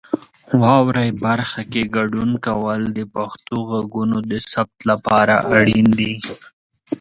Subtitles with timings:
[0.61, 6.13] واورئ برخه کې ګډون کول د پښتو غږونو د ثبت لپاره اړین دي.